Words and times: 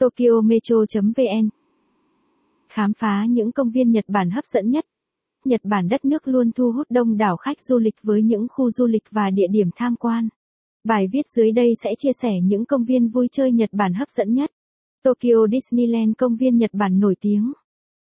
Tokyo 0.00 0.40
Metro.vn 0.44 1.48
Khám 2.68 2.92
phá 2.92 3.24
những 3.28 3.52
công 3.52 3.70
viên 3.70 3.90
Nhật 3.90 4.04
Bản 4.08 4.30
hấp 4.30 4.44
dẫn 4.44 4.70
nhất. 4.70 4.84
Nhật 5.44 5.60
Bản 5.64 5.88
đất 5.88 6.04
nước 6.04 6.28
luôn 6.28 6.52
thu 6.52 6.72
hút 6.72 6.86
đông 6.90 7.16
đảo 7.16 7.36
khách 7.36 7.62
du 7.62 7.78
lịch 7.78 7.94
với 8.02 8.22
những 8.22 8.46
khu 8.50 8.70
du 8.70 8.86
lịch 8.86 9.02
và 9.10 9.30
địa 9.30 9.46
điểm 9.50 9.70
tham 9.76 9.96
quan. 9.96 10.28
Bài 10.84 11.06
viết 11.12 11.26
dưới 11.36 11.52
đây 11.52 11.72
sẽ 11.84 11.90
chia 11.98 12.12
sẻ 12.22 12.30
những 12.42 12.66
công 12.66 12.84
viên 12.84 13.08
vui 13.08 13.28
chơi 13.32 13.52
Nhật 13.52 13.70
Bản 13.72 13.94
hấp 13.94 14.08
dẫn 14.10 14.34
nhất. 14.34 14.50
Tokyo 15.02 15.46
Disneyland 15.52 16.12
công 16.18 16.36
viên 16.36 16.56
Nhật 16.56 16.70
Bản 16.72 17.00
nổi 17.00 17.14
tiếng. 17.20 17.52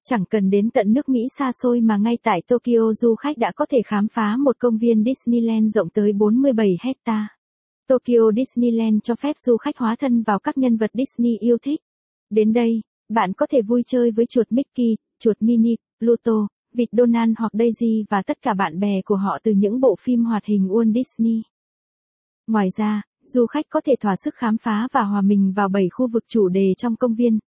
Chẳng 0.06 0.26
cần 0.26 0.50
đến 0.50 0.70
tận 0.70 0.94
nước 0.94 1.10
Mỹ 1.10 1.22
xa 1.38 1.52
xôi 1.64 1.82
mà 1.82 1.98
ngay 1.98 2.18
tại 2.24 2.42
Tokyo, 2.48 2.94
du 2.94 3.16
khách 3.16 3.38
đã 3.38 3.52
có 3.56 3.66
thể 3.70 3.82
khám 3.86 4.08
phá 4.08 4.38
một 4.38 4.60
công 4.60 4.78
viên 4.78 5.04
Disneyland 5.04 5.76
rộng 5.76 5.90
tới 5.90 6.14
47 6.14 6.78
hecta. 6.82 7.28
Tokyo 7.92 8.32
Disneyland 8.36 9.00
cho 9.04 9.16
phép 9.16 9.38
du 9.38 9.58
khách 9.58 9.78
hóa 9.78 9.96
thân 10.00 10.24
vào 10.24 10.40
các 10.40 10.58
nhân 10.58 10.78
vật 10.78 10.92
Disney 10.94 11.38
yêu 11.38 11.58
thích. 11.58 11.80
Đến 12.30 12.54
đây, 12.54 12.82
bạn 13.10 13.34
có 13.34 13.46
thể 13.52 13.62
vui 13.62 13.84
chơi 13.88 14.12
với 14.12 14.26
chuột 14.26 14.52
Mickey, 14.52 14.96
chuột 15.20 15.38
Minnie, 15.40 15.76
Pluto, 16.00 16.48
vịt 16.74 16.90
Donald 16.92 17.34
hoặc 17.38 17.52
Daisy 17.54 18.06
và 18.10 18.22
tất 18.22 18.42
cả 18.42 18.54
bạn 18.54 18.80
bè 18.80 19.02
của 19.06 19.16
họ 19.16 19.38
từ 19.44 19.52
những 19.52 19.80
bộ 19.80 19.96
phim 20.00 20.26
hoạt 20.26 20.46
hình 20.46 20.68
Walt 20.68 20.94
Disney. 20.94 21.42
Ngoài 22.48 22.70
ra, 22.78 23.02
du 23.26 23.46
khách 23.46 23.66
có 23.70 23.82
thể 23.86 23.96
thỏa 24.00 24.16
sức 24.24 24.36
khám 24.36 24.58
phá 24.58 24.88
và 24.92 25.04
hòa 25.04 25.22
mình 25.22 25.54
vào 25.56 25.70
bảy 25.70 25.90
khu 25.92 26.08
vực 26.08 26.24
chủ 26.28 26.50
đề 26.50 26.74
trong 26.78 26.96
công 26.96 27.16
viên. 27.16 27.40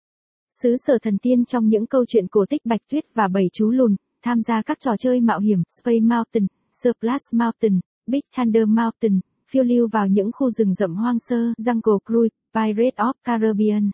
Xứ 0.64 0.76
sở 0.88 0.98
thần 1.02 1.18
tiên 1.18 1.46
trong 1.46 1.68
những 1.68 1.86
câu 1.86 2.06
chuyện 2.08 2.28
cổ 2.28 2.46
tích 2.50 2.66
Bạch 2.66 2.82
Tuyết 2.92 3.04
và 3.14 3.28
bảy 3.28 3.46
chú 3.54 3.70
lùn, 3.70 3.96
tham 4.24 4.42
gia 4.42 4.62
các 4.62 4.80
trò 4.80 4.92
chơi 5.00 5.22
mạo 5.22 5.40
hiểm 5.40 5.64
Space 5.70 6.00
Mountain, 6.00 6.48
Splash 6.74 7.34
Mountain, 7.34 7.80
Big 8.08 8.22
Thunder 8.36 8.64
Mountain, 8.68 9.20
phiêu 9.54 9.64
lưu 9.64 9.88
vào 9.88 10.08
những 10.08 10.32
khu 10.34 10.50
rừng 10.50 10.74
rậm 10.74 10.96
hoang 10.96 11.20
sơ, 11.20 11.54
Jungle 11.58 12.00
Cruise, 12.06 12.36
Pirates 12.54 12.96
of 12.98 13.14
Caribbean. 13.24 13.92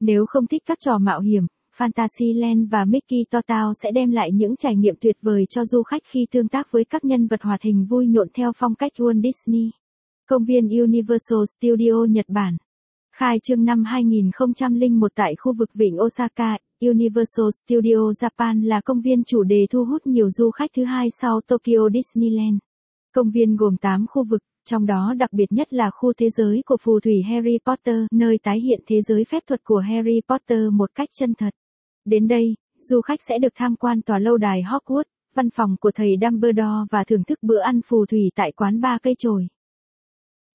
Nếu 0.00 0.26
không 0.26 0.46
thích 0.46 0.62
các 0.66 0.78
trò 0.80 0.98
mạo 0.98 1.20
hiểm, 1.20 1.46
Fantasyland 1.76 2.68
và 2.70 2.84
Mickey 2.84 3.24
Total 3.30 3.64
sẽ 3.82 3.90
đem 3.94 4.10
lại 4.10 4.30
những 4.32 4.56
trải 4.56 4.76
nghiệm 4.76 4.94
tuyệt 5.00 5.16
vời 5.22 5.44
cho 5.50 5.64
du 5.64 5.82
khách 5.82 6.02
khi 6.04 6.26
tương 6.30 6.48
tác 6.48 6.72
với 6.72 6.84
các 6.84 7.04
nhân 7.04 7.26
vật 7.26 7.42
hoạt 7.42 7.62
hình 7.62 7.86
vui 7.86 8.06
nhộn 8.06 8.28
theo 8.34 8.52
phong 8.56 8.74
cách 8.74 8.92
Walt 8.98 9.22
Disney. 9.22 9.70
Công 10.28 10.44
viên 10.44 10.68
Universal 10.68 11.44
Studio 11.56 12.04
Nhật 12.10 12.26
Bản 12.28 12.56
Khai 13.16 13.38
trương 13.42 13.64
năm 13.64 13.84
2001 13.84 15.12
tại 15.14 15.34
khu 15.38 15.52
vực 15.58 15.68
vịnh 15.74 15.96
Osaka, 16.00 16.58
Universal 16.80 17.46
Studio 17.64 17.96
Japan 17.96 18.64
là 18.64 18.80
công 18.80 19.00
viên 19.00 19.24
chủ 19.24 19.42
đề 19.42 19.66
thu 19.70 19.84
hút 19.84 20.06
nhiều 20.06 20.30
du 20.30 20.50
khách 20.50 20.70
thứ 20.76 20.84
hai 20.84 21.08
sau 21.20 21.40
Tokyo 21.46 21.88
Disneyland. 21.94 22.58
Công 23.14 23.30
viên 23.30 23.56
gồm 23.56 23.76
8 23.76 24.06
khu 24.06 24.24
vực, 24.24 24.40
trong 24.64 24.86
đó 24.86 25.14
đặc 25.18 25.32
biệt 25.32 25.46
nhất 25.52 25.72
là 25.72 25.90
khu 25.90 26.12
thế 26.12 26.30
giới 26.30 26.62
của 26.66 26.76
phù 26.80 27.00
thủy 27.00 27.14
Harry 27.22 27.58
Potter, 27.66 27.96
nơi 28.12 28.38
tái 28.42 28.60
hiện 28.60 28.80
thế 28.86 29.00
giới 29.08 29.24
phép 29.24 29.42
thuật 29.46 29.64
của 29.64 29.78
Harry 29.78 30.20
Potter 30.28 30.58
một 30.72 30.90
cách 30.94 31.08
chân 31.18 31.34
thật. 31.34 31.54
Đến 32.04 32.28
đây, 32.28 32.54
du 32.80 33.00
khách 33.00 33.18
sẽ 33.28 33.38
được 33.38 33.52
tham 33.54 33.76
quan 33.76 34.02
tòa 34.02 34.18
lâu 34.18 34.36
đài 34.36 34.62
Hogwarts, 34.62 35.02
văn 35.34 35.50
phòng 35.50 35.76
của 35.80 35.90
thầy 35.94 36.16
Dumbledore 36.22 36.86
và 36.90 37.04
thưởng 37.04 37.24
thức 37.24 37.38
bữa 37.42 37.58
ăn 37.58 37.80
phù 37.86 38.06
thủy 38.06 38.30
tại 38.34 38.52
quán 38.52 38.80
ba 38.80 38.98
cây 39.02 39.14
chồi. 39.18 39.48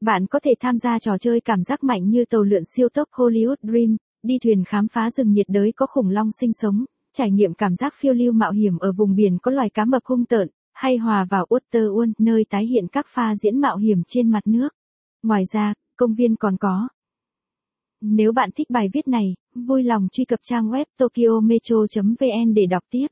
Bạn 0.01 0.27
có 0.27 0.39
thể 0.39 0.51
tham 0.59 0.77
gia 0.77 0.99
trò 0.99 1.17
chơi 1.17 1.41
cảm 1.41 1.63
giác 1.63 1.83
mạnh 1.83 2.09
như 2.09 2.25
tàu 2.25 2.43
lượn 2.43 2.63
siêu 2.75 2.89
tốc 2.89 3.09
Hollywood 3.11 3.55
Dream, 3.61 3.97
đi 4.23 4.39
thuyền 4.43 4.63
khám 4.63 4.87
phá 4.87 5.11
rừng 5.11 5.31
nhiệt 5.31 5.45
đới 5.49 5.71
có 5.71 5.85
khủng 5.85 6.09
long 6.09 6.31
sinh 6.31 6.53
sống, 6.53 6.85
trải 7.13 7.31
nghiệm 7.31 7.53
cảm 7.53 7.75
giác 7.75 7.93
phiêu 7.99 8.13
lưu 8.13 8.31
mạo 8.31 8.51
hiểm 8.51 8.77
ở 8.77 8.91
vùng 8.91 9.15
biển 9.15 9.37
có 9.41 9.51
loài 9.51 9.69
cá 9.69 9.85
mập 9.85 10.05
hung 10.05 10.25
tợn, 10.25 10.49
hay 10.75 10.97
hòa 10.97 11.25
vào 11.29 11.45
Waterworld 11.49 12.13
nơi 12.17 12.45
tái 12.49 12.65
hiện 12.65 12.87
các 12.87 13.05
pha 13.09 13.35
diễn 13.35 13.61
mạo 13.61 13.77
hiểm 13.77 14.03
trên 14.07 14.31
mặt 14.31 14.47
nước. 14.47 14.69
Ngoài 15.23 15.43
ra, 15.53 15.73
công 15.97 16.13
viên 16.13 16.35
còn 16.35 16.57
có. 16.57 16.87
Nếu 18.01 18.31
bạn 18.31 18.49
thích 18.55 18.69
bài 18.69 18.89
viết 18.93 19.07
này, 19.07 19.35
vui 19.55 19.83
lòng 19.83 20.07
truy 20.11 20.25
cập 20.25 20.39
trang 20.43 20.69
web 20.69 20.85
tokyometro.vn 20.97 22.53
để 22.53 22.65
đọc 22.65 22.83
tiếp. 22.89 23.07